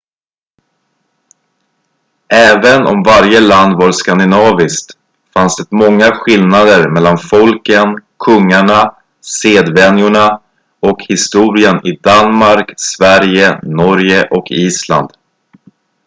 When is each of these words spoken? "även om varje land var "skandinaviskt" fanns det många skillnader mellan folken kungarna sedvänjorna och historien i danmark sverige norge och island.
"även 2.33 2.81
om 2.87 3.03
varje 3.03 3.39
land 3.39 3.75
var 3.75 3.91
"skandinaviskt" 3.91 4.97
fanns 5.33 5.55
det 5.55 5.71
många 5.71 6.11
skillnader 6.11 6.89
mellan 6.89 7.17
folken 7.17 7.95
kungarna 8.19 8.95
sedvänjorna 9.21 10.41
och 10.79 11.05
historien 11.09 11.75
i 11.87 11.99
danmark 12.01 12.73
sverige 12.77 13.59
norge 13.63 14.27
och 14.31 14.51
island. 14.51 15.09